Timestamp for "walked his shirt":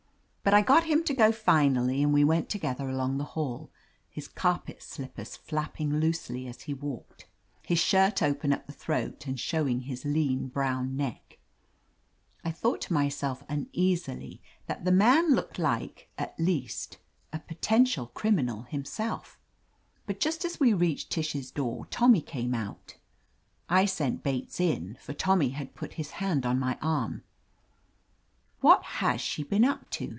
6.73-8.23